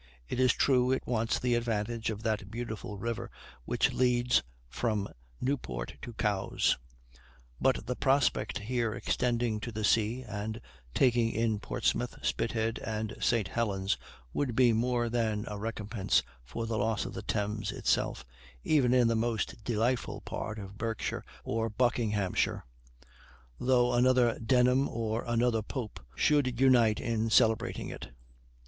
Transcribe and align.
It 0.27 0.39
is 0.39 0.51
true 0.53 0.89
it 0.91 1.05
wants 1.05 1.37
the 1.37 1.53
advantage 1.53 2.09
of 2.09 2.23
that 2.23 2.49
beautiful 2.49 2.97
river 2.97 3.29
which 3.65 3.93
leads 3.93 4.41
from 4.67 5.07
Newport 5.39 5.93
to 6.01 6.13
Cowes; 6.13 6.75
but 7.59 7.85
the 7.85 7.95
prospect 7.95 8.57
here 8.57 8.95
extending 8.95 9.59
to 9.59 9.71
the 9.71 9.83
sea, 9.83 10.23
and 10.23 10.59
taking 10.95 11.29
in 11.31 11.59
Portsmouth, 11.59 12.17
Spithead, 12.23 12.79
and 12.79 13.15
St. 13.19 13.49
Helen's, 13.49 13.95
would 14.33 14.55
be 14.55 14.73
more 14.73 15.07
than 15.07 15.45
a 15.47 15.59
recompense 15.59 16.23
for 16.43 16.65
the 16.65 16.79
loss 16.79 17.05
of 17.05 17.13
the 17.13 17.21
Thames 17.21 17.71
itself, 17.71 18.25
even 18.63 18.95
in 18.95 19.07
the 19.07 19.15
most 19.15 19.63
delightful 19.63 20.21
part 20.21 20.57
of 20.57 20.79
Berkshire 20.79 21.23
or 21.43 21.69
Buckinghamshire, 21.69 22.65
though 23.59 23.93
another 23.93 24.39
Denham, 24.39 24.89
or 24.89 25.23
another 25.25 25.61
Pope, 25.61 25.99
should 26.15 26.59
unite 26.59 26.99
in 26.99 27.29
celebrating 27.29 27.89
it. 27.89 28.09